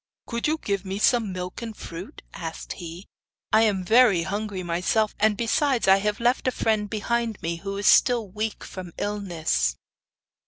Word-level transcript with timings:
'Could 0.25 0.47
you 0.47 0.57
give 0.57 0.83
me 0.83 0.97
some 0.97 1.31
milk 1.31 1.61
and 1.61 1.77
fruit?' 1.77 2.23
asked 2.33 2.73
he. 2.73 3.05
'I 3.53 3.61
am 3.61 3.83
very 3.83 4.23
hungry 4.23 4.63
myself, 4.63 5.13
and, 5.19 5.37
besides, 5.37 5.87
I 5.87 5.97
have 5.97 6.19
left 6.19 6.47
a 6.47 6.51
friend 6.51 6.89
behind 6.89 7.39
me 7.43 7.57
who 7.57 7.77
is 7.77 7.85
still 7.85 8.27
weak 8.27 8.63
from 8.63 8.93
illness. 8.97 9.75